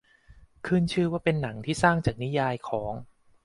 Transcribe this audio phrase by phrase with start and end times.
[0.67, 2.93] ขึ้นชื่อว่าเป็นหนังที่สร้างจากนิยายของ